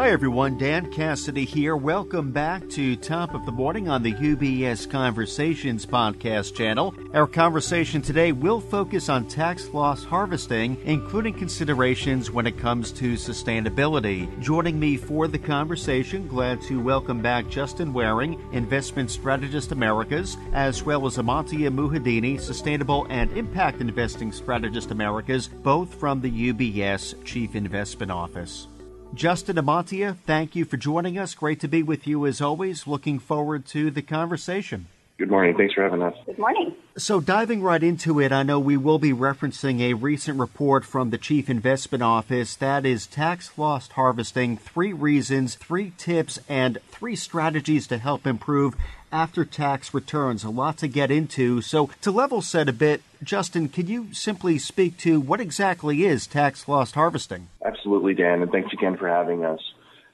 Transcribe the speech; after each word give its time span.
Hi, 0.00 0.12
everyone. 0.12 0.56
Dan 0.56 0.90
Cassidy 0.90 1.44
here. 1.44 1.76
Welcome 1.76 2.32
back 2.32 2.66
to 2.70 2.96
Top 2.96 3.34
of 3.34 3.44
the 3.44 3.52
Morning 3.52 3.90
on 3.90 4.02
the 4.02 4.14
UBS 4.14 4.90
Conversations 4.90 5.84
podcast 5.84 6.54
channel. 6.54 6.94
Our 7.12 7.26
conversation 7.26 8.00
today 8.00 8.32
will 8.32 8.62
focus 8.62 9.10
on 9.10 9.28
tax 9.28 9.68
loss 9.74 10.02
harvesting, 10.02 10.78
including 10.86 11.34
considerations 11.34 12.30
when 12.30 12.46
it 12.46 12.56
comes 12.56 12.92
to 12.92 13.12
sustainability. 13.12 14.26
Joining 14.40 14.80
me 14.80 14.96
for 14.96 15.28
the 15.28 15.38
conversation, 15.38 16.26
glad 16.26 16.62
to 16.62 16.80
welcome 16.80 17.20
back 17.20 17.50
Justin 17.50 17.92
Waring, 17.92 18.40
Investment 18.52 19.10
Strategist 19.10 19.70
Americas, 19.70 20.38
as 20.54 20.82
well 20.82 21.06
as 21.06 21.18
Amantia 21.18 21.68
Muhedini, 21.68 22.40
Sustainable 22.40 23.06
and 23.10 23.30
Impact 23.36 23.82
Investing 23.82 24.32
Strategist 24.32 24.92
Americas, 24.92 25.48
both 25.48 25.92
from 25.92 26.22
the 26.22 26.54
UBS 26.54 27.22
Chief 27.26 27.54
Investment 27.54 28.10
Office. 28.10 28.66
Justin 29.14 29.56
Amantia, 29.56 30.16
thank 30.24 30.54
you 30.56 30.64
for 30.64 30.76
joining 30.76 31.18
us. 31.18 31.34
Great 31.34 31.60
to 31.60 31.68
be 31.68 31.82
with 31.82 32.06
you 32.06 32.26
as 32.26 32.40
always. 32.40 32.86
Looking 32.86 33.18
forward 33.18 33.66
to 33.66 33.90
the 33.90 34.02
conversation. 34.02 34.86
Good 35.18 35.28
morning. 35.30 35.54
Thanks 35.54 35.74
for 35.74 35.82
having 35.82 36.00
us. 36.00 36.14
Good 36.24 36.38
morning. 36.38 36.74
So, 36.96 37.20
diving 37.20 37.60
right 37.60 37.82
into 37.82 38.20
it, 38.20 38.32
I 38.32 38.42
know 38.42 38.58
we 38.58 38.78
will 38.78 38.98
be 38.98 39.12
referencing 39.12 39.80
a 39.80 39.92
recent 39.92 40.38
report 40.38 40.82
from 40.84 41.10
the 41.10 41.18
Chief 41.18 41.50
Investment 41.50 42.02
Office 42.02 42.56
that 42.56 42.86
is 42.86 43.06
tax 43.06 43.58
loss 43.58 43.88
harvesting 43.88 44.56
three 44.56 44.94
reasons, 44.94 45.56
three 45.56 45.92
tips, 45.98 46.38
and 46.48 46.78
three 46.88 47.16
strategies 47.16 47.86
to 47.88 47.98
help 47.98 48.26
improve 48.26 48.74
after 49.12 49.44
tax 49.44 49.92
returns. 49.92 50.42
A 50.42 50.48
lot 50.48 50.78
to 50.78 50.88
get 50.88 51.10
into. 51.10 51.60
So, 51.60 51.90
to 52.00 52.10
level 52.10 52.40
set 52.40 52.70
a 52.70 52.72
bit, 52.72 53.02
Justin, 53.22 53.68
could 53.68 53.88
you 53.88 54.14
simply 54.14 54.58
speak 54.58 54.96
to 54.98 55.20
what 55.20 55.40
exactly 55.40 56.04
is 56.04 56.26
tax 56.26 56.66
loss 56.66 56.92
harvesting? 56.92 57.48
Absolutely, 57.64 58.14
Dan, 58.14 58.40
and 58.40 58.50
thanks 58.50 58.72
again 58.72 58.96
for 58.96 59.08
having 59.08 59.44
us. 59.44 59.60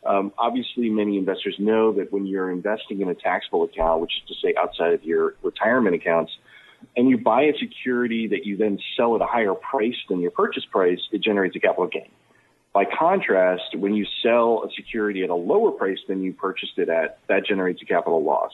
Um, 0.04 0.32
obviously, 0.38 0.90
many 0.90 1.16
investors 1.16 1.56
know 1.58 1.92
that 1.94 2.12
when 2.12 2.26
you're 2.26 2.50
investing 2.50 3.00
in 3.00 3.08
a 3.08 3.14
taxable 3.14 3.64
account, 3.64 4.00
which 4.00 4.12
is 4.16 4.28
to 4.28 4.34
say 4.42 4.54
outside 4.56 4.92
of 4.92 5.04
your 5.04 5.34
retirement 5.42 5.94
accounts, 5.94 6.32
and 6.96 7.08
you 7.08 7.16
buy 7.16 7.42
a 7.42 7.52
security 7.58 8.28
that 8.28 8.44
you 8.44 8.56
then 8.56 8.78
sell 8.96 9.14
at 9.14 9.22
a 9.22 9.26
higher 9.26 9.54
price 9.54 9.96
than 10.08 10.20
your 10.20 10.30
purchase 10.30 10.64
price, 10.64 11.00
it 11.12 11.22
generates 11.22 11.54
a 11.56 11.60
capital 11.60 11.86
gain. 11.86 12.10
By 12.72 12.84
contrast, 12.84 13.76
when 13.76 13.94
you 13.94 14.04
sell 14.22 14.64
a 14.64 14.70
security 14.76 15.22
at 15.22 15.30
a 15.30 15.34
lower 15.34 15.70
price 15.70 15.98
than 16.08 16.22
you 16.22 16.32
purchased 16.32 16.76
it 16.76 16.88
at, 16.88 17.18
that 17.28 17.46
generates 17.46 17.80
a 17.82 17.86
capital 17.86 18.22
loss. 18.22 18.52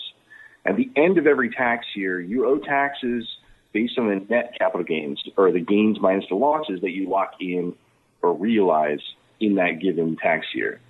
At 0.64 0.76
the 0.76 0.90
end 0.94 1.18
of 1.18 1.26
every 1.26 1.50
tax 1.50 1.86
year, 1.96 2.20
you 2.20 2.46
owe 2.46 2.58
taxes 2.58 3.26
based 3.72 3.98
on 3.98 4.08
the 4.08 4.24
net 4.28 4.54
capital 4.58 4.84
gains 4.84 5.22
or 5.36 5.50
the 5.50 5.60
gains 5.60 5.98
minus 6.00 6.24
the 6.28 6.34
losses 6.34 6.80
that 6.82 6.90
you 6.90 7.08
lock 7.08 7.34
in 7.40 7.74
or 8.22 8.34
realize 8.34 9.00
in 9.40 9.56
that 9.56 9.80
given 9.80 10.16
tax 10.16 10.46
year. 10.54 10.80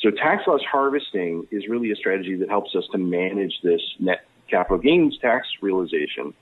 So 0.00 0.10
tax 0.10 0.44
loss 0.46 0.60
harvesting 0.70 1.46
is 1.50 1.66
really 1.68 1.90
a 1.90 1.96
strategy 1.96 2.36
that 2.36 2.48
helps 2.48 2.74
us 2.76 2.84
to 2.92 2.98
manage 2.98 3.54
this 3.62 3.80
net 3.98 4.26
capital 4.48 4.78
gains 4.78 5.18
tax 5.18 5.48
realization. 5.60 6.34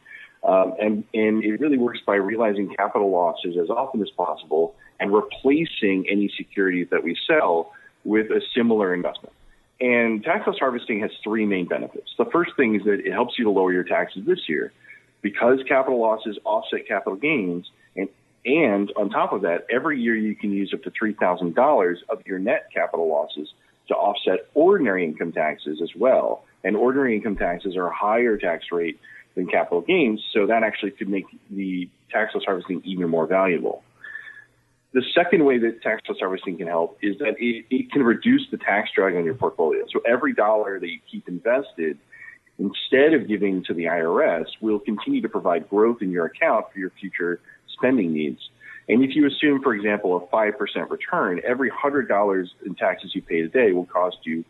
Um, 0.44 0.74
and, 0.78 1.04
and 1.14 1.42
it 1.42 1.60
really 1.60 1.78
works 1.78 2.00
by 2.06 2.16
realizing 2.16 2.74
capital 2.76 3.10
losses 3.10 3.56
as 3.60 3.70
often 3.70 4.02
as 4.02 4.10
possible 4.10 4.74
and 5.00 5.12
replacing 5.12 6.06
any 6.10 6.30
securities 6.36 6.88
that 6.90 7.02
we 7.02 7.16
sell 7.26 7.72
with 8.04 8.30
a 8.30 8.40
similar 8.54 8.94
investment. 8.94 9.32
And 9.80 10.22
tax 10.22 10.46
loss 10.46 10.58
harvesting 10.58 11.00
has 11.00 11.10
three 11.24 11.46
main 11.46 11.66
benefits. 11.66 12.10
The 12.18 12.26
first 12.26 12.52
thing 12.56 12.76
is 12.76 12.84
that 12.84 13.00
it 13.04 13.12
helps 13.12 13.38
you 13.38 13.44
to 13.44 13.50
lower 13.50 13.72
your 13.72 13.84
taxes 13.84 14.24
this 14.26 14.48
year 14.48 14.72
because 15.22 15.58
capital 15.68 16.00
losses 16.00 16.38
offset 16.44 16.86
capital 16.86 17.16
gains. 17.16 17.66
And, 17.96 18.08
and 18.44 18.92
on 18.96 19.10
top 19.10 19.32
of 19.32 19.42
that, 19.42 19.66
every 19.70 20.00
year 20.00 20.16
you 20.16 20.34
can 20.34 20.52
use 20.52 20.72
up 20.72 20.82
to 20.84 20.90
$3,000 20.90 21.96
of 22.08 22.26
your 22.26 22.38
net 22.38 22.68
capital 22.72 23.08
losses 23.08 23.48
to 23.88 23.94
offset 23.94 24.48
ordinary 24.54 25.04
income 25.04 25.32
taxes 25.32 25.80
as 25.82 25.90
well. 25.96 26.44
And 26.64 26.76
ordinary 26.76 27.16
income 27.16 27.36
taxes 27.36 27.76
are 27.76 27.86
a 27.86 27.94
higher 27.94 28.36
tax 28.36 28.66
rate 28.72 28.98
than 29.34 29.46
capital 29.46 29.82
gains, 29.82 30.20
so 30.32 30.46
that 30.46 30.62
actually 30.62 30.90
could 30.92 31.08
make 31.08 31.26
the 31.50 31.88
tax 32.10 32.34
loss 32.34 32.44
harvesting 32.44 32.82
even 32.84 33.08
more 33.08 33.26
valuable. 33.26 33.82
The 34.92 35.02
second 35.14 35.44
way 35.44 35.58
that 35.58 35.82
tax 35.82 36.02
loss 36.08 36.18
harvesting 36.18 36.56
can 36.56 36.66
help 36.66 36.98
is 37.02 37.18
that 37.18 37.34
it, 37.38 37.66
it 37.70 37.92
can 37.92 38.02
reduce 38.02 38.48
the 38.50 38.56
tax 38.56 38.90
drag 38.94 39.14
on 39.14 39.24
your 39.24 39.34
portfolio. 39.34 39.84
So 39.92 40.00
every 40.06 40.32
dollar 40.32 40.80
that 40.80 40.88
you 40.88 40.98
keep 41.10 41.28
invested, 41.28 41.98
instead 42.58 43.12
of 43.14 43.28
giving 43.28 43.64
to 43.64 43.74
the 43.74 43.84
IRS, 43.84 44.46
will 44.60 44.78
continue 44.78 45.20
to 45.22 45.28
provide 45.28 45.68
growth 45.68 45.98
in 46.00 46.10
your 46.10 46.26
account 46.26 46.66
for 46.72 46.78
your 46.78 46.90
future 47.00 47.40
spending 47.68 48.12
needs. 48.12 48.40
And 48.88 49.02
if 49.02 49.16
you 49.16 49.26
assume, 49.26 49.62
for 49.62 49.74
example, 49.74 50.16
a 50.16 50.34
5% 50.34 50.90
return, 50.90 51.40
every 51.44 51.70
$100 51.70 52.48
in 52.64 52.74
taxes 52.76 53.14
you 53.14 53.22
pay 53.22 53.42
today 53.42 53.72
will 53.72 53.86
cost 53.86 54.18
you 54.24 54.44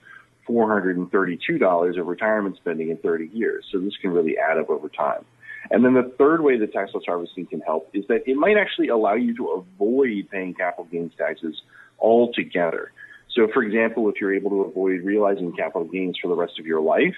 $432 0.48 1.98
of 1.98 2.06
retirement 2.06 2.56
spending 2.56 2.90
in 2.90 2.96
30 2.98 3.30
years. 3.32 3.64
So 3.72 3.78
this 3.78 3.96
can 3.96 4.10
really 4.10 4.36
add 4.38 4.58
up 4.58 4.70
over 4.70 4.88
time. 4.88 5.24
And 5.70 5.84
then 5.84 5.94
the 5.94 6.12
third 6.16 6.42
way 6.42 6.58
that 6.58 6.72
tax 6.72 6.94
loss 6.94 7.04
harvesting 7.06 7.46
can 7.46 7.60
help 7.60 7.90
is 7.92 8.04
that 8.08 8.28
it 8.28 8.36
might 8.36 8.56
actually 8.56 8.88
allow 8.88 9.14
you 9.14 9.34
to 9.36 9.48
avoid 9.48 10.28
paying 10.30 10.54
capital 10.54 10.84
gains 10.84 11.12
taxes 11.18 11.60
altogether. 11.98 12.92
So, 13.34 13.48
for 13.52 13.62
example, 13.62 14.08
if 14.08 14.20
you're 14.20 14.34
able 14.34 14.50
to 14.50 14.60
avoid 14.62 15.02
realizing 15.02 15.52
capital 15.52 15.84
gains 15.84 16.16
for 16.20 16.28
the 16.28 16.36
rest 16.36 16.60
of 16.60 16.66
your 16.66 16.80
life, 16.80 17.16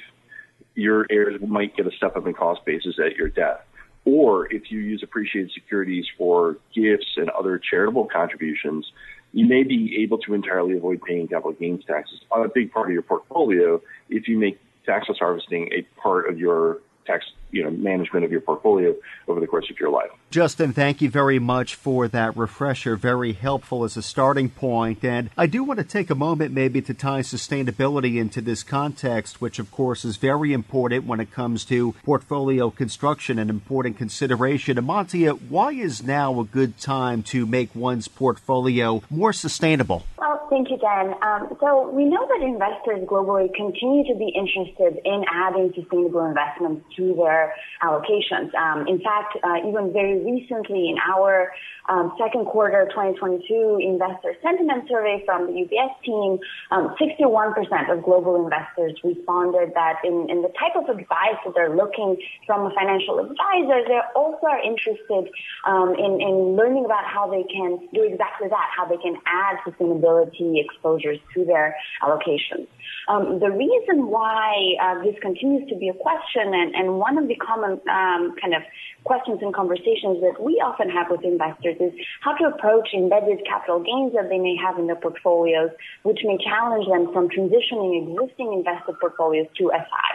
your 0.78 1.06
heirs 1.10 1.40
might 1.44 1.76
get 1.76 1.88
a 1.88 1.90
step 1.90 2.16
up 2.16 2.24
in 2.24 2.32
cost 2.32 2.64
basis 2.64 3.00
at 3.04 3.16
your 3.16 3.28
death. 3.28 3.60
Or 4.04 4.46
if 4.54 4.70
you 4.70 4.78
use 4.78 5.02
appreciated 5.02 5.50
securities 5.52 6.06
for 6.16 6.56
gifts 6.72 7.16
and 7.16 7.28
other 7.30 7.58
charitable 7.58 8.06
contributions, 8.06 8.86
you 9.32 9.44
may 9.44 9.64
be 9.64 9.98
able 10.04 10.18
to 10.18 10.34
entirely 10.34 10.76
avoid 10.76 11.02
paying 11.02 11.26
capital 11.26 11.52
gains 11.52 11.84
taxes 11.84 12.20
on 12.30 12.44
a 12.46 12.48
big 12.48 12.72
part 12.72 12.86
of 12.86 12.92
your 12.92 13.02
portfolio 13.02 13.82
if 14.08 14.28
you 14.28 14.38
make 14.38 14.60
tax 14.86 15.08
loss 15.08 15.18
harvesting 15.18 15.68
a 15.72 15.82
part 16.00 16.30
of 16.30 16.38
your 16.38 16.78
tax 17.06 17.24
you 17.50 17.64
know 17.64 17.70
management 17.70 18.24
of 18.24 18.30
your 18.30 18.40
portfolio 18.40 18.94
over 19.26 19.40
the 19.40 19.46
course 19.46 19.66
of 19.70 19.78
your 19.78 19.90
life. 19.90 20.10
Justin, 20.30 20.74
thank 20.74 21.00
you 21.00 21.08
very 21.08 21.38
much 21.38 21.74
for 21.74 22.06
that 22.08 22.36
refresher. 22.36 22.96
Very 22.96 23.32
helpful 23.32 23.84
as 23.84 23.96
a 23.96 24.02
starting 24.02 24.50
point. 24.50 25.02
And 25.02 25.30
I 25.38 25.46
do 25.46 25.64
want 25.64 25.78
to 25.78 25.84
take 25.84 26.10
a 26.10 26.14
moment 26.14 26.52
maybe 26.52 26.82
to 26.82 26.92
tie 26.92 27.20
sustainability 27.20 28.16
into 28.16 28.42
this 28.42 28.62
context, 28.62 29.40
which 29.40 29.58
of 29.58 29.70
course 29.70 30.04
is 30.04 30.18
very 30.18 30.52
important 30.52 31.06
when 31.06 31.20
it 31.20 31.30
comes 31.30 31.64
to 31.66 31.92
portfolio 32.04 32.70
construction, 32.70 33.38
an 33.38 33.48
important 33.48 33.96
consideration. 33.96 34.76
Amantia, 34.76 35.40
why 35.48 35.72
is 35.72 36.02
now 36.02 36.40
a 36.40 36.44
good 36.44 36.78
time 36.78 37.22
to 37.22 37.46
make 37.46 37.74
one's 37.74 38.08
portfolio 38.08 39.02
more 39.08 39.32
sustainable? 39.32 40.04
Well, 40.18 40.46
thank 40.50 40.68
you, 40.70 40.76
Dan. 40.76 41.14
Um, 41.22 41.56
so 41.60 41.90
we 41.90 42.04
know 42.04 42.26
that 42.28 42.44
investors 42.44 43.08
globally 43.08 43.48
continue 43.54 44.04
to 44.12 44.18
be 44.18 44.28
interested 44.36 45.00
in 45.04 45.24
adding 45.32 45.72
sustainable 45.74 46.26
investments 46.26 46.84
to 46.96 47.14
their 47.14 47.37
allocations. 47.82 48.54
Um, 48.54 48.86
in 48.86 48.98
fact, 49.00 49.36
uh, 49.42 49.68
even 49.68 49.92
very 49.92 50.18
recently 50.24 50.88
in 50.90 50.96
our 50.98 51.52
um, 51.88 52.12
second 52.20 52.44
quarter 52.46 52.86
2022 52.90 53.80
investor 53.80 54.34
sentiment 54.42 54.88
survey 54.88 55.22
from 55.24 55.46
the 55.46 55.52
UBS 55.64 55.92
team, 56.04 56.38
um, 56.70 56.94
61% 57.00 57.56
of 57.92 58.02
global 58.04 58.36
investors 58.36 58.92
responded 59.02 59.72
that 59.74 60.00
in, 60.04 60.28
in 60.28 60.42
the 60.42 60.52
type 60.60 60.76
of 60.76 60.88
advice 60.88 61.38
that 61.44 61.54
they're 61.54 61.74
looking 61.74 62.16
from 62.46 62.66
a 62.66 62.74
financial 62.74 63.18
advisor, 63.20 63.80
they 63.88 64.00
also 64.14 64.46
are 64.46 64.60
interested 64.60 65.32
um, 65.64 65.94
in, 65.96 66.20
in 66.20 66.56
learning 66.56 66.84
about 66.84 67.04
how 67.04 67.30
they 67.30 67.44
can 67.48 67.80
do 67.94 68.02
exactly 68.04 68.48
that, 68.48 68.68
how 68.76 68.84
they 68.84 68.98
can 68.98 69.16
add 69.26 69.56
sustainability 69.64 70.60
exposures 70.60 71.18
to 71.34 71.44
their 71.44 71.76
allocations. 72.02 72.68
Um, 73.08 73.40
the 73.40 73.50
reason 73.50 74.08
why 74.08 74.76
uh, 74.80 75.02
this 75.02 75.16
continues 75.22 75.68
to 75.70 75.76
be 75.76 75.88
a 75.88 75.94
question, 75.94 76.52
and, 76.52 76.74
and 76.74 76.98
one 76.98 77.16
of 77.16 77.27
the 77.28 77.36
common 77.36 77.72
um, 77.88 78.34
kind 78.40 78.54
of 78.54 78.62
questions 79.04 79.38
and 79.42 79.54
conversations 79.54 80.20
that 80.20 80.42
we 80.42 80.60
often 80.64 80.90
have 80.90 81.06
with 81.10 81.22
investors 81.22 81.76
is 81.80 81.92
how 82.20 82.34
to 82.34 82.44
approach 82.46 82.88
embedded 82.94 83.44
capital 83.46 83.80
gains 83.80 84.12
that 84.14 84.28
they 84.28 84.38
may 84.38 84.56
have 84.56 84.78
in 84.78 84.86
their 84.86 84.96
portfolios, 84.96 85.70
which 86.02 86.20
may 86.24 86.38
challenge 86.38 86.86
them 86.88 87.12
from 87.12 87.28
transitioning 87.28 88.02
existing 88.02 88.52
invested 88.52 88.98
portfolios 89.00 89.46
to 89.56 89.70
SI. 89.72 90.10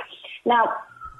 Now, 0.45 0.73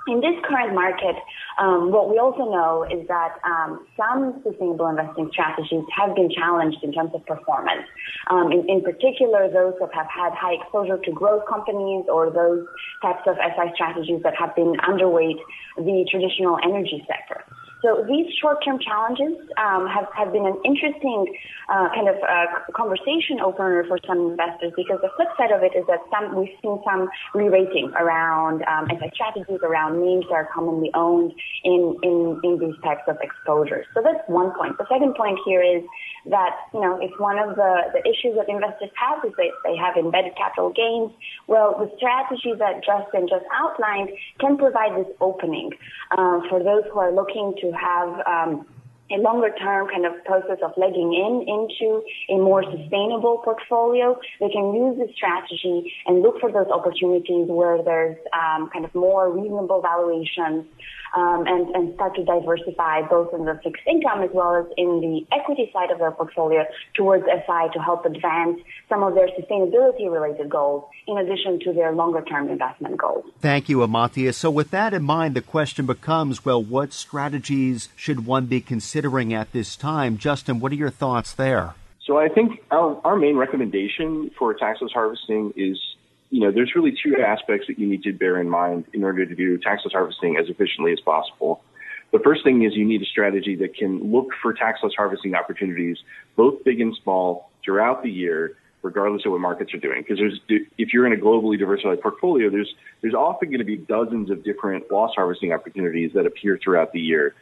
in 0.07 0.19
this 0.19 0.35
current 0.44 0.73
market, 0.73 1.15
um, 1.59 1.91
what 1.91 2.09
we 2.09 2.19
also 2.19 2.51
know 2.51 2.83
is 2.83 3.07
that 3.07 3.39
um, 3.44 3.85
some 3.95 4.41
sustainable 4.44 4.88
investing 4.88 5.29
strategies 5.31 5.83
have 5.95 6.15
been 6.15 6.29
challenged 6.29 6.77
in 6.83 6.91
terms 6.91 7.11
of 7.13 7.25
performance. 7.25 7.88
Um, 8.29 8.51
in, 8.51 8.67
in, 8.69 8.81
particular, 8.81 9.47
those 9.47 9.73
that 9.79 9.94
have 9.94 10.07
had 10.07 10.33
high 10.33 10.59
exposure 10.59 10.97
to 10.97 11.11
growth 11.11 11.44
companies 11.47 12.05
or 12.11 12.29
those 12.31 12.67
types 13.01 13.23
of 13.27 13.35
SI 13.38 13.71
strategies 13.75 14.21
that 14.23 14.35
have 14.35 14.55
been 14.55 14.75
underweight 14.83 15.39
the 15.77 16.05
traditional 16.11 16.57
energy 16.63 17.05
sector. 17.07 17.44
So 17.83 18.06
these 18.07 18.31
short-term 18.39 18.80
challenges 18.80 19.35
um, 19.59 19.91
have, 19.91 20.07
have 20.15 20.31
been 20.31 20.47
an 20.47 20.56
interesting 20.63 21.35
uh, 21.68 21.89
kind 21.91 22.07
of 22.07 22.15
uh, 22.24 22.71
conversation 22.71 23.44
opener 23.44 23.83
for 23.91 24.00
some 24.07 24.31
investors 24.31 24.71
because 24.75 25.03
the 25.03 25.12
flip 25.19 25.27
side 25.35 25.51
of 25.51 25.68
it 25.68 25.75
is 25.75 25.83
that 25.91 26.00
some 26.07 26.31
we've 26.31 26.56
seen 26.63 26.80
some 26.88 27.09
re-rating 27.35 27.91
around 28.00 28.63
um, 28.71 28.88
strategies 29.12 29.59
around 29.63 30.00
names 30.00 30.24
that 30.31 30.47
are 30.47 30.50
commonly 30.56 30.91
owned 30.95 31.33
in, 31.63 32.00
in, 32.03 32.39
in 32.44 32.57
these 32.57 32.80
types 32.88 33.03
of 33.07 33.18
exposures. 33.19 33.86
So 33.94 34.00
that's 34.00 34.24
one 34.27 34.56
point. 34.56 34.77
The 34.79 34.88
second 34.88 35.15
point 35.15 35.38
here 35.45 35.62
is 35.62 35.83
that, 36.31 36.56
you 36.74 36.79
know, 36.79 36.97
if 37.01 37.12
one 37.19 37.38
of 37.38 37.56
the, 37.56 37.91
the 37.91 38.00
issues 38.07 38.39
that 38.39 38.47
investors 38.47 38.95
have 38.95 39.19
is 39.27 39.36
they, 39.36 39.51
they 39.68 39.75
have 39.75 40.00
embedded 40.00 40.36
capital 40.39 40.71
gains, 40.71 41.12
well, 41.47 41.75
the 41.75 41.91
strategy 42.00 42.56
that 42.56 42.79
Justin 42.79 43.27
just 43.27 43.44
outlined 43.51 44.09
can 44.39 44.56
provide 44.56 44.95
this 44.95 45.12
opening 45.19 45.71
uh, 46.15 46.39
for 46.47 46.63
those 46.63 46.88
who 46.94 47.00
are 47.00 47.12
looking 47.12 47.53
to 47.59 47.73
have 47.74 48.10
um, 48.28 48.66
a 49.13 49.18
longer 49.21 49.50
term 49.60 49.88
kind 49.88 50.06
of 50.06 50.24
process 50.25 50.57
of 50.63 50.71
legging 50.77 51.13
in 51.13 51.45
into 51.48 52.04
a 52.30 52.38
more 52.38 52.63
sustainable 52.63 53.42
portfolio, 53.44 54.19
they 54.39 54.50
can 54.50 54.74
use 54.74 54.98
this 54.98 55.15
strategy 55.15 55.94
and 56.06 56.21
look 56.21 56.39
for 56.39 56.51
those 56.51 56.68
opportunities 56.68 57.48
where 57.48 57.81
there's 57.83 58.18
um, 58.33 58.69
kind 58.71 58.86
of 58.86 58.94
more 58.95 59.31
reasonable 59.31 59.81
valuations 59.81 60.65
um, 61.15 61.45
and, 61.45 61.69
and 61.75 61.94
start 61.95 62.15
to 62.15 62.24
diversify 62.24 63.01
both 63.07 63.33
in 63.33 63.45
the 63.45 63.60
fixed 63.63 63.83
income 63.88 64.24
as 64.24 64.30
well 64.33 64.56
as 64.56 64.65
in 64.77 65.00
the 65.00 65.36
equity 65.36 65.69
side 65.71 65.92
of 65.92 66.00
their 66.00 66.12
portfolio 66.12 66.65
towards 66.95 67.24
SI 67.25 67.69
to 67.74 67.80
help 67.80 68.06
advance 68.06 68.60
some 68.89 69.04
of 69.04 69.13
their 69.13 69.27
sustainability 69.27 70.12
related 70.12 70.50
goals 70.50 70.86
in 71.07 71.18
addition 71.18 71.60
to 71.60 71.74
their 71.74 71.92
longer 71.92 72.21
term 72.24 72.50
investment 72.50 72.98
goals. 72.98 73.25
Thank 73.39 73.69
you, 73.69 73.77
Amantia. 73.77 74.33
So 74.33 74.50
with 74.50 74.71
that 74.71 74.94
in 74.94 75.04
mind, 75.04 75.36
the 75.36 75.42
question 75.42 75.86
becomes, 75.86 76.44
well, 76.44 76.63
what 76.63 76.94
strategies 76.94 77.89
should 77.95 78.25
one 78.25 78.48
be 78.48 78.62
considering 78.62 79.02
at 79.33 79.51
this 79.51 79.75
time? 79.75 80.17
Justin, 80.17 80.59
what 80.59 80.71
are 80.71 80.75
your 80.75 80.89
thoughts 80.89 81.33
there? 81.33 81.75
So 82.05 82.17
I 82.17 82.27
think 82.29 82.61
our, 82.71 83.00
our 83.05 83.15
main 83.15 83.38
recommendation 83.38 84.31
for 84.38 84.53
tax 84.53 84.81
loss 84.81 84.91
harvesting 84.91 85.53
is 85.55 85.79
you 86.33 86.39
know, 86.39 86.51
there's 86.51 86.73
really 86.73 86.91
two 86.91 87.21
aspects 87.21 87.67
that 87.67 87.77
you 87.77 87.85
need 87.85 88.01
to 88.03 88.11
bear 88.11 88.41
in 88.41 88.50
mind 88.50 88.85
in 88.91 89.03
order 89.03 89.23
to 89.23 89.35
do 89.35 89.59
tax 89.59 89.83
loss 89.85 89.94
harvesting 89.94 90.35
as 90.35 90.50
efficiently 90.50 90.91
as 90.91 91.00
possible. 91.00 91.61
The 92.11 92.17
first 92.17 92.44
thing 92.44 92.63
is 92.63 92.73
you 92.75 92.85
need 92.85 93.03
a 93.03 93.05
strategy 93.05 93.55
that 93.57 93.75
can 93.75 94.11
look 94.11 94.29
for 94.41 94.51
tax 94.51 94.79
loss 94.81 94.94
harvesting 94.97 95.35
opportunities, 95.35 95.97
both 96.35 96.63
big 96.63 96.81
and 96.81 96.97
small, 97.03 97.51
throughout 97.63 98.01
the 98.01 98.09
year, 98.09 98.57
regardless 98.81 99.27
of 99.27 99.31
what 99.31 99.41
markets 99.41 99.75
are 99.75 99.79
doing. 99.79 100.03
Because 100.07 100.39
if 100.50 100.91
you're 100.91 101.05
in 101.05 101.13
a 101.13 101.23
globally 101.23 101.59
diversified 101.59 102.01
portfolio, 102.01 102.50
there's 102.50 102.73
there's 103.01 103.13
often 103.13 103.50
going 103.50 103.59
to 103.59 103.65
be 103.65 103.77
dozens 103.77 104.31
of 104.31 104.44
different 104.44 104.91
loss 104.91 105.11
harvesting 105.15 105.53
opportunities 105.53 106.13
that 106.13 106.25
appear 106.25 106.59
throughout 106.63 106.94
the 106.94 107.00
year. 107.00 107.35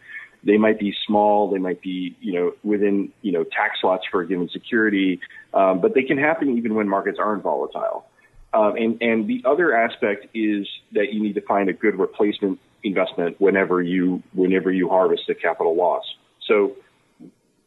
They 0.44 0.58
might 0.58 0.80
be 0.80 0.96
small, 1.06 1.52
they 1.52 1.60
might 1.60 1.82
be 1.82 2.16
you 2.20 2.34
know 2.34 2.54
within 2.64 3.12
you 3.22 3.32
know 3.32 3.44
tax 3.44 3.80
lots 3.84 4.04
for 4.10 4.22
a 4.22 4.28
given 4.28 4.50
security, 4.50 5.20
um, 5.54 5.82
but 5.82 5.94
they 5.94 6.04
can 6.04 6.18
happen 6.18 6.58
even 6.58 6.76
when 6.76 6.90
markets 6.90 7.18
aren't 7.20 7.44
volatile. 7.44 8.06
Um, 8.54 8.76
and, 8.76 9.02
and 9.02 9.28
the 9.28 9.44
other 9.46 9.74
aspect 9.74 10.28
is 10.34 10.68
that 10.92 11.14
you 11.14 11.24
need 11.24 11.36
to 11.36 11.42
find 11.42 11.70
a 11.70 11.74
good 11.74 11.98
replacement 11.98 12.60
investment 12.84 13.40
whenever 13.40 13.82
you 13.82 14.24
whenever 14.34 14.72
you 14.72 14.90
harvest 14.90 15.30
a 15.30 15.36
capital 15.36 15.76
loss. 15.76 16.04
So 16.48 16.76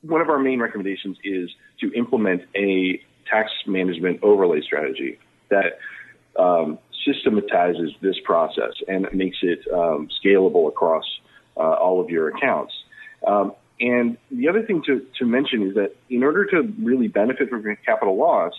one 0.02 0.20
of 0.20 0.28
our 0.28 0.38
main 0.38 0.60
recommendations 0.60 1.16
is 1.24 1.50
to 1.80 1.92
implement 1.94 2.42
a 2.54 3.00
tax 3.30 3.50
management 3.66 4.20
overlay 4.22 4.60
strategy 4.60 5.18
that 5.48 5.78
um, 6.38 6.78
systematizes 7.06 7.92
this 8.02 8.16
process 8.24 8.72
and 8.88 9.06
makes 9.12 9.38
it 9.42 9.60
um, 9.72 10.08
scalable 10.22 10.68
across 10.68 11.04
all 11.62 12.00
of 12.00 12.10
your 12.10 12.28
accounts. 12.28 12.72
Um, 13.26 13.52
and 13.80 14.16
the 14.30 14.48
other 14.48 14.62
thing 14.62 14.82
to, 14.86 15.04
to 15.18 15.26
mention 15.26 15.62
is 15.68 15.74
that 15.74 15.96
in 16.08 16.22
order 16.22 16.44
to 16.46 16.72
really 16.80 17.08
benefit 17.08 17.50
from 17.50 17.64
capital 17.84 18.16
loss, 18.16 18.52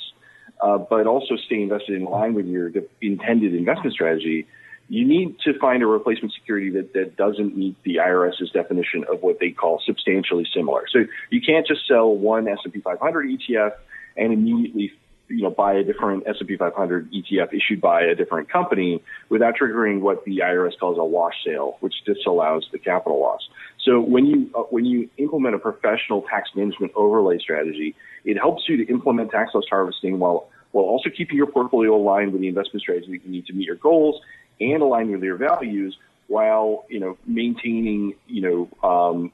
uh, 0.62 0.78
but 0.78 1.08
also 1.08 1.36
stay 1.36 1.62
invested 1.62 1.96
in 1.96 2.06
line 2.06 2.34
with 2.34 2.46
your 2.46 2.72
intended 3.02 3.54
investment 3.54 3.94
strategy, 3.94 4.48
you 4.88 5.06
need 5.06 5.40
to 5.40 5.58
find 5.58 5.82
a 5.82 5.88
replacement 5.88 6.34
security 6.34 6.70
that, 6.72 6.94
that 6.94 7.16
doesn't 7.16 7.58
meet 7.58 7.76
the 7.84 7.96
IRS's 7.96 8.52
definition 8.52 9.04
of 9.12 9.24
what 9.24 9.40
they 9.40 9.50
call 9.50 9.82
substantially 9.86 10.46
similar. 10.54 10.86
So 10.92 11.06
you 11.32 11.42
can't 11.42 11.66
just 11.66 11.88
sell 11.88 12.14
one 12.14 12.48
S&P 12.48 12.82
500 12.82 13.28
ETF 13.28 13.72
and 14.16 14.32
immediately 14.32 14.94
you 15.28 15.42
know, 15.42 15.50
buy 15.50 15.74
a 15.74 15.84
different 15.84 16.28
S&P 16.28 16.56
500 16.56 17.12
ETF 17.12 17.54
issued 17.54 17.82
by 17.82 18.02
a 18.02 18.16
different 18.16 18.50
company 18.50 19.02
without 19.30 19.56
triggering 19.60 20.02
what 20.02 20.24
the 20.26 20.40
IRS 20.40 20.78
calls 20.80 20.98
a 20.98 21.04
wash 21.04 21.34
sale, 21.46 21.78
which 21.80 21.96
disallows 22.06 22.68
the 22.72 22.78
capital 22.78 23.20
loss. 23.20 23.48
So 23.84 24.02
when 24.02 24.26
you 24.26 24.50
uh, 24.56 24.64
when 24.64 24.86
you 24.86 25.10
implement 25.18 25.56
a 25.56 25.60
professional 25.60 26.24
tax 26.24 26.50
management 26.56 26.92
overlay 26.96 27.40
strategy, 27.40 27.96
it 28.24 28.38
helps 28.38 28.68
you 28.68 28.78
to 28.78 28.92
implement 28.92 29.32
tax 29.32 29.54
loss 29.54 29.66
harvesting 29.70 30.20
while 30.20 30.48
while 30.72 30.86
also 30.86 31.10
keeping 31.10 31.38
your 31.38 31.48
portfolio 31.48 31.96
aligned 31.96 32.34
with 32.34 32.42
the 32.42 32.48
investment 32.48 32.82
strategy 32.82 33.12
that 33.12 33.26
you 33.26 33.32
need 33.32 33.46
to 33.46 33.54
meet 33.54 33.66
your 33.66 33.78
goals 33.78 34.22
and 34.60 34.82
align 34.82 35.12
with 35.12 35.24
your 35.24 35.38
values, 35.38 35.98
while 36.28 36.86
you 36.90 37.00
know 37.00 37.18
maintaining 37.26 38.16
you 38.28 38.42
know 38.42 38.88
um, 38.88 39.32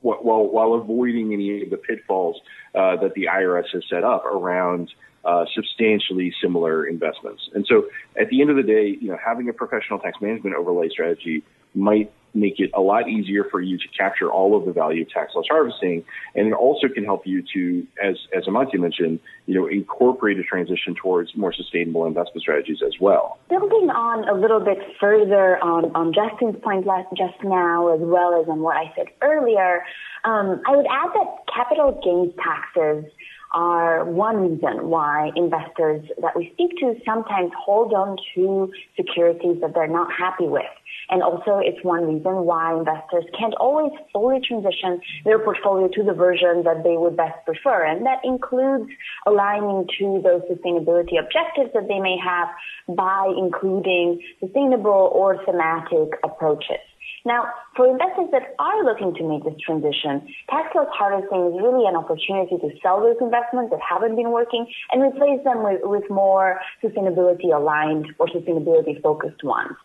while 0.00 0.46
while 0.46 0.74
avoiding 0.74 1.32
any 1.32 1.62
of 1.62 1.70
the 1.70 1.76
pitfalls 1.76 2.40
uh, 2.74 2.96
that 2.96 3.14
the 3.14 3.28
IRS 3.32 3.66
has 3.72 3.82
set 3.88 4.04
up 4.04 4.24
around 4.24 4.90
uh, 5.24 5.44
substantially 5.54 6.32
similar 6.40 6.86
investments. 6.86 7.48
And 7.54 7.66
so, 7.66 7.88
at 8.18 8.28
the 8.28 8.40
end 8.40 8.50
of 8.50 8.56
the 8.56 8.62
day, 8.62 8.96
you 9.00 9.08
know, 9.08 9.18
having 9.24 9.48
a 9.48 9.52
professional 9.52 9.98
tax 9.98 10.20
management 10.20 10.56
overlay 10.56 10.88
strategy 10.88 11.42
might 11.74 12.10
make 12.34 12.60
it 12.60 12.70
a 12.74 12.80
lot 12.80 13.08
easier 13.08 13.44
for 13.44 13.60
you 13.60 13.78
to 13.78 13.88
capture 13.96 14.30
all 14.30 14.56
of 14.56 14.66
the 14.66 14.72
value 14.72 15.02
of 15.02 15.10
tax 15.10 15.34
loss 15.34 15.46
harvesting. 15.50 16.04
And 16.34 16.48
it 16.48 16.52
also 16.52 16.88
can 16.88 17.04
help 17.04 17.26
you 17.26 17.42
to, 17.54 17.86
as, 18.02 18.16
as 18.36 18.44
Amantia 18.44 18.78
mentioned, 18.78 19.20
you 19.46 19.54
know, 19.54 19.66
incorporate 19.66 20.38
a 20.38 20.42
transition 20.42 20.94
towards 20.94 21.36
more 21.36 21.52
sustainable 21.52 22.06
investment 22.06 22.42
strategies 22.42 22.78
as 22.86 22.94
well. 23.00 23.38
Building 23.48 23.90
on 23.90 24.28
a 24.28 24.38
little 24.38 24.60
bit 24.60 24.78
further 25.00 25.62
on, 25.62 25.94
on 25.94 26.12
Justin's 26.12 26.56
point 26.62 26.86
just 27.16 27.42
now, 27.42 27.94
as 27.94 28.00
well 28.00 28.40
as 28.40 28.48
on 28.48 28.60
what 28.60 28.76
I 28.76 28.92
said 28.96 29.06
earlier, 29.22 29.84
um, 30.24 30.60
I 30.66 30.76
would 30.76 30.86
add 30.86 31.10
that 31.14 31.28
capital 31.52 32.00
gains 32.04 32.34
taxes 32.36 33.10
are 33.52 34.04
one 34.04 34.36
reason 34.36 34.88
why 34.88 35.30
investors 35.36 36.04
that 36.20 36.36
we 36.36 36.50
speak 36.54 36.78
to 36.80 36.94
sometimes 37.04 37.50
hold 37.58 37.92
on 37.92 38.16
to 38.34 38.70
securities 38.96 39.60
that 39.60 39.74
they're 39.74 39.86
not 39.86 40.08
happy 40.12 40.46
with. 40.46 40.64
And 41.10 41.22
also 41.22 41.58
it's 41.58 41.82
one 41.82 42.04
reason 42.06 42.44
why 42.44 42.76
investors 42.76 43.24
can't 43.38 43.54
always 43.54 43.92
fully 44.12 44.40
transition 44.46 45.00
their 45.24 45.38
portfolio 45.38 45.88
to 45.88 46.02
the 46.02 46.12
version 46.12 46.64
that 46.64 46.84
they 46.84 46.96
would 46.96 47.16
best 47.16 47.44
prefer. 47.46 47.86
And 47.86 48.04
that 48.04 48.20
includes 48.24 48.90
aligning 49.26 49.88
to 49.98 50.20
those 50.22 50.42
sustainability 50.50 51.18
objectives 51.18 51.72
that 51.72 51.88
they 51.88 52.00
may 52.00 52.16
have 52.22 52.48
by 52.94 53.32
including 53.36 54.20
sustainable 54.40 55.10
or 55.14 55.42
thematic 55.44 56.18
approaches. 56.24 56.84
Now, 57.24 57.44
for 57.76 57.88
investors 57.88 58.28
that 58.32 58.54
are 58.58 58.84
looking 58.84 59.14
to 59.14 59.22
make 59.26 59.44
this 59.44 59.58
transition, 59.64 60.26
tax 60.50 60.74
loss 60.74 60.88
harvesting 60.92 61.52
is 61.52 61.60
really 61.60 61.86
an 61.86 61.96
opportunity 61.96 62.58
to 62.58 62.70
sell 62.82 63.00
those 63.00 63.16
investments 63.20 63.70
that 63.70 63.80
haven't 63.80 64.16
been 64.16 64.30
working 64.30 64.66
and 64.92 65.02
replace 65.02 65.42
them 65.44 65.62
with, 65.62 65.80
with 65.82 66.08
more 66.10 66.60
sustainability 66.82 67.54
aligned 67.54 68.06
or 68.18 68.26
sustainability 68.28 69.00
focused 69.02 69.42
ones. 69.42 69.76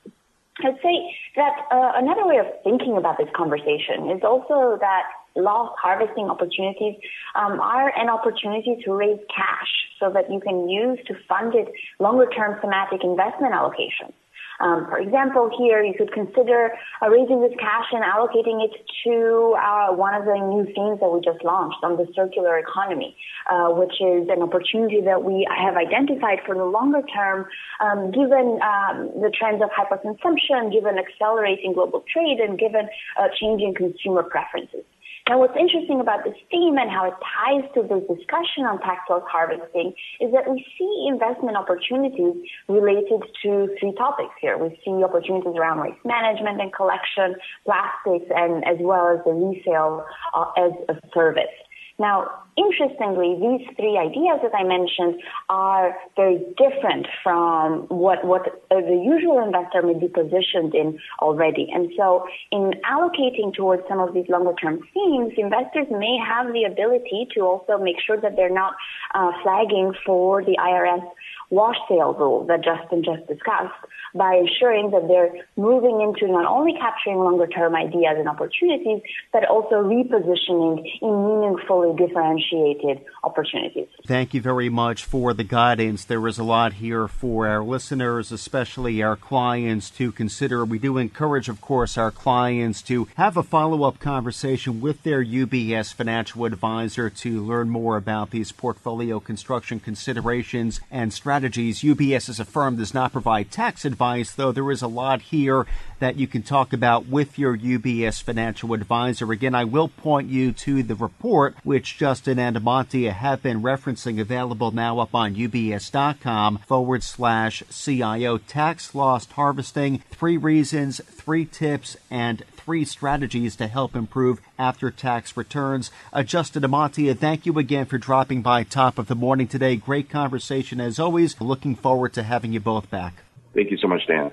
I'd 0.64 0.78
say 0.84 1.16
that 1.36 1.66
uh, 1.72 1.94
another 1.96 2.28
way 2.28 2.38
of 2.38 2.46
thinking 2.64 2.96
about 2.96 3.18
this 3.18 3.30
conversation 3.36 4.12
is 4.12 4.22
also 4.24 4.78
that 4.80 5.04
loss 5.36 5.74
harvesting 5.82 6.30
opportunities 6.30 6.96
um, 7.36 7.60
are 7.60 7.92
an 7.98 8.10
opportunity 8.10 8.78
to 8.86 8.94
raise 8.94 9.20
cash 9.36 9.72
so 10.00 10.12
that 10.12 10.32
you 10.32 10.40
can 10.40 10.70
use 10.70 11.00
to 11.08 11.16
fund 11.28 11.56
it 11.56 11.72
longer 12.00 12.28
term 12.28 12.60
thematic 12.62 13.04
investment 13.04 13.54
allocations. 13.54 14.14
Um, 14.60 14.86
for 14.90 15.00
example, 15.00 15.50
here 15.58 15.84
you 15.84 15.94
could 15.98 16.12
consider 16.12 16.72
uh, 17.02 17.10
raising 17.10 17.42
this 17.42 17.54
cash 17.60 17.86
and 17.92 18.04
allocating 18.04 18.64
it 18.64 18.72
to 19.06 19.56
uh, 19.58 19.94
one 19.94 20.14
of 20.14 20.26
the 20.26 20.38
new 20.38 20.66
themes 20.74 21.00
that 21.00 21.10
we 21.10 21.22
just 21.22 21.44
launched 21.44 21.84
on 21.84 21.98
the 21.98 22.08
circular 22.16 22.58
economy, 22.58 23.16
uh, 23.50 23.70
which 23.70 24.00
is 24.02 24.30
an 24.30 24.42
opportunity 24.42 25.02
that 25.02 25.24
we 25.24 25.48
have 25.50 25.76
identified 25.76 26.40
for 26.46 26.56
the 26.56 26.66
longer 26.66 27.02
term, 27.14 27.46
um, 27.82 28.12
given 28.12 28.60
um, 28.62 29.10
the 29.22 29.32
trends 29.34 29.62
of 29.62 29.70
hyperconsumption, 29.72 30.72
given 30.72 30.98
accelerating 30.98 31.74
global 31.74 32.04
trade, 32.12 32.40
and 32.40 32.60
given 32.60 32.88
uh, 33.20 33.28
changing 33.40 33.74
consumer 33.74 34.24
preferences. 34.24 34.86
Now, 35.30 35.40
what's 35.40 35.56
interesting 35.58 36.02
about 36.02 36.26
this 36.26 36.36
theme 36.52 36.78
and 36.78 36.92
how 36.92 37.06
it 37.08 37.14
ties 37.24 37.64
to 37.76 37.82
this 37.84 38.04
discussion 38.12 38.68
on 38.68 38.80
tax 38.80 39.08
loss 39.10 39.24
harvesting 39.32 39.94
is 40.20 40.34
that 40.34 40.52
we 40.52 40.66
see 40.78 41.08
investment 41.08 41.56
opportunities 41.56 42.36
related 42.68 43.24
to 43.44 43.70
three 43.80 43.94
topics 43.96 44.36
here. 44.42 44.58
We 44.58 44.78
see 44.84 44.92
opportunities 45.02 45.56
around 45.56 45.80
waste 45.80 46.04
management 46.04 46.60
and 46.60 46.74
collection, 46.74 47.40
plastics, 47.64 48.28
and 48.36 48.68
as 48.68 48.76
well 48.82 49.16
as 49.16 49.24
the 49.24 49.32
resale 49.32 50.06
uh, 50.36 50.52
as 50.58 50.74
a 50.90 51.00
service. 51.14 51.56
Now, 52.00 52.30
interestingly, 52.58 53.38
these 53.40 53.68
three 53.78 53.98
ideas 53.98 54.40
that 54.42 54.56
I 54.58 54.64
mentioned 54.64 55.22
are 55.50 55.96
very 56.16 56.40
different 56.58 57.08
from 57.24 57.84
what, 57.90 58.26
what 58.26 58.64
the 58.70 59.02
usual 59.04 59.44
investor 59.44 59.82
may 59.84 59.94
be 59.94 60.08
positioned 60.08 60.74
in 60.74 61.00
already. 61.22 61.68
And 61.72 61.92
so 61.96 62.26
in 62.52 62.74
allocating 62.90 63.54
towards 63.54 63.84
some 63.88 64.00
of 64.00 64.14
these 64.14 64.28
longer 64.28 64.54
term 64.54 64.80
themes, 64.94 65.34
investors 65.38 65.88
may 65.92 66.18
have 66.18 66.52
the 66.52 66.64
ability 66.64 67.28
to 67.36 67.42
also 67.42 67.78
make 67.78 67.98
sure 68.06 68.20
that 68.20 68.36
they're 68.36 68.50
not 68.50 68.74
uh, 69.14 69.32
flagging 69.44 69.94
for 70.06 70.44
the 70.44 70.58
IRS 70.60 71.04
wash 71.50 71.78
sale 71.88 72.14
rule 72.14 72.46
that 72.48 72.64
Justin 72.64 73.04
just 73.04 73.28
discussed 73.28 73.74
by 74.16 74.36
ensuring 74.36 74.92
that 74.92 75.08
they're 75.08 75.34
moving 75.56 76.02
into 76.02 76.32
not 76.32 76.46
only 76.46 76.74
capturing 76.80 77.18
longer 77.18 77.48
term 77.48 77.76
ideas 77.76 78.16
and 78.18 78.30
opportunities, 78.30 79.02
but 79.32 79.46
also 79.46 79.76
repositioning 79.76 80.86
in 81.02 81.26
meaningfully 81.26 81.96
differentiated 81.98 83.04
opportunities. 83.24 83.88
Thank 84.06 84.34
you 84.34 84.42
very 84.42 84.70
much 84.70 85.04
for 85.04 85.34
the 85.34 85.44
guidance. 85.44 86.06
There 86.06 86.28
is 86.28 86.38
a 86.38 86.44
lot 86.44 86.74
here 86.74 87.08
for 87.08 87.48
our 87.48 87.64
listeners, 87.64 88.32
especially 88.32 89.02
our 89.02 89.16
clients, 89.16 89.90
to 89.92 90.12
consider. 90.12 90.64
We 90.64 90.80
do 90.80 90.98
encourage, 90.98 91.50
of 91.50 91.60
course, 91.60 91.98
our 91.98 92.12
clients 92.12 92.82
to 92.84 93.08
have 93.16 93.36
a 93.36 93.44
follow 93.44 93.84
up 93.84 94.00
conversation 94.00 94.80
with 94.80 95.02
their 95.04 95.24
UBS 95.24 95.94
financial 95.94 96.46
advisor 96.46 97.10
to 97.10 97.44
learn 97.44 97.70
more 97.70 97.98
about 97.98 98.30
these 98.30 98.52
portfolio 98.52 99.20
construction 99.20 99.80
considerations 99.80 100.80
and 100.92 101.12
strategies. 101.12 101.33
UBS 101.42 102.30
as 102.30 102.40
a 102.40 102.46
firm 102.46 102.76
does 102.76 102.94
not 102.94 103.12
provide 103.12 103.50
tax 103.50 103.86
advice, 103.86 104.32
though 104.32 104.52
there 104.52 104.70
is 104.70 104.82
a 104.82 104.88
lot 104.88 105.22
here 105.22 105.66
that 106.04 106.18
you 106.18 106.28
can 106.28 106.44
talk 106.44 106.74
about 106.74 107.08
with 107.08 107.40
your 107.40 107.58
UBS 107.58 108.22
financial 108.22 108.74
advisor. 108.74 109.32
Again, 109.32 109.56
I 109.56 109.64
will 109.64 109.88
point 109.88 110.28
you 110.28 110.52
to 110.52 110.84
the 110.84 110.96
report 110.96 111.56
which 111.64 111.98
Justin 111.98 112.38
and 112.38 112.58
Amantia 112.58 113.14
have 113.14 113.42
been 113.42 113.62
referencing, 113.62 114.20
available 114.20 114.72
now 114.72 115.00
up 115.00 115.16
on 115.16 115.36
ubs.com 115.36 116.58
forward 116.68 117.04
slash 117.04 117.64
CIO 117.70 118.38
tax 118.38 118.94
loss 118.94 119.26
harvesting. 119.32 120.00
Three 120.12 120.36
reasons, 120.36 121.00
three 121.06 121.46
tips, 121.46 121.96
and 122.12 122.44
three 122.52 122.84
strategies 122.84 123.56
to 123.56 123.68
help 123.68 123.96
improve 123.96 124.42
after 124.60 124.92
tax 124.92 125.38
returns. 125.38 125.90
Uh, 126.12 126.24
Justin 126.24 126.64
Amantia, 126.64 127.18
thank 127.18 127.46
you 127.46 127.58
again 127.58 127.86
for 127.86 127.98
dropping 127.98 128.42
by 128.42 128.64
top 128.64 129.00
of 129.00 129.08
the 129.08 129.16
morning 129.16 129.48
today. 129.48 129.78
Great 129.78 130.10
conversation 130.10 130.82
as 130.82 131.00
always. 131.00 131.40
Looking 131.40 131.76
forward 131.76 132.12
to 132.16 132.24
having 132.24 132.52
you 132.52 132.60
both 132.60 132.90
back. 132.90 133.24
Thank 133.54 133.72
you 133.72 133.78
so 133.78 133.88
much, 133.88 134.06
Dan. 134.06 134.32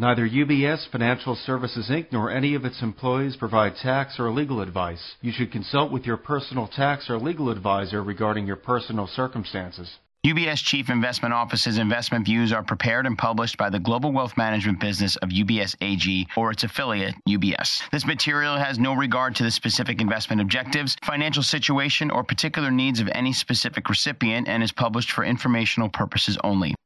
Neither 0.00 0.28
UBS 0.28 0.88
Financial 0.92 1.34
Services 1.34 1.90
Inc. 1.90 2.12
nor 2.12 2.30
any 2.30 2.54
of 2.54 2.64
its 2.64 2.82
employees 2.82 3.34
provide 3.34 3.74
tax 3.74 4.20
or 4.20 4.30
legal 4.30 4.60
advice. 4.60 5.16
You 5.20 5.32
should 5.32 5.50
consult 5.50 5.90
with 5.90 6.06
your 6.06 6.16
personal 6.16 6.68
tax 6.68 7.10
or 7.10 7.18
legal 7.18 7.50
advisor 7.50 8.00
regarding 8.00 8.46
your 8.46 8.54
personal 8.54 9.08
circumstances. 9.08 9.90
UBS 10.24 10.62
Chief 10.62 10.88
Investment 10.88 11.34
Office's 11.34 11.78
investment 11.78 12.26
views 12.26 12.52
are 12.52 12.62
prepared 12.62 13.06
and 13.06 13.18
published 13.18 13.56
by 13.56 13.70
the 13.70 13.80
global 13.80 14.12
wealth 14.12 14.36
management 14.36 14.78
business 14.78 15.16
of 15.16 15.30
UBS 15.30 15.74
AG 15.80 16.28
or 16.36 16.52
its 16.52 16.62
affiliate, 16.62 17.16
UBS. 17.28 17.82
This 17.90 18.06
material 18.06 18.56
has 18.56 18.78
no 18.78 18.94
regard 18.94 19.34
to 19.34 19.42
the 19.42 19.50
specific 19.50 20.00
investment 20.00 20.40
objectives, 20.40 20.96
financial 21.04 21.42
situation, 21.42 22.12
or 22.12 22.22
particular 22.22 22.70
needs 22.70 23.00
of 23.00 23.08
any 23.16 23.32
specific 23.32 23.88
recipient 23.88 24.46
and 24.46 24.62
is 24.62 24.70
published 24.70 25.10
for 25.10 25.24
informational 25.24 25.88
purposes 25.88 26.38
only. 26.44 26.76